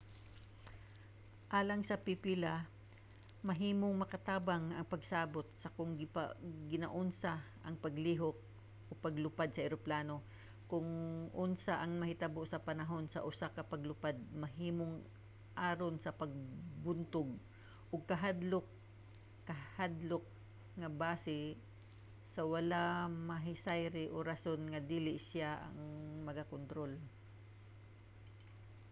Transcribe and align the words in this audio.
alang 1.57 1.81
sa 1.89 1.95
pipila 2.05 2.53
mahimong 3.49 3.95
makatabang 4.03 4.65
ang 4.73 4.87
pagsabot 4.93 5.45
sa 5.61 5.69
kon 5.75 5.89
ginaunsa 6.71 7.33
ang 7.65 7.75
paglihok/paglupad 7.85 9.49
sa 9.53 9.65
eroplano 9.67 10.15
ug 10.21 10.25
kon 10.71 10.85
unsa 11.45 11.73
ang 11.83 11.93
mahitabo 12.01 12.41
sa 12.49 12.63
panahon 12.69 13.05
sa 13.09 13.23
usa 13.29 13.47
ka 13.55 13.61
paglupad 13.71 14.15
mahimong 14.43 14.95
aron 15.71 15.95
sa 16.03 16.11
pagbuntog 16.21 17.29
og 17.93 18.01
hakadlok 18.09 18.67
kahadlok 19.49 20.25
nga 20.79 20.89
base 21.03 21.39
sa 22.33 22.41
wala 22.53 22.81
nahisayri 23.29 24.05
o 24.15 24.17
sa 24.21 24.27
rason 24.31 24.61
nga 24.71 24.81
dili 24.91 25.13
siya 25.29 25.51
ang 25.67 25.79
nagakontrol 26.27 26.93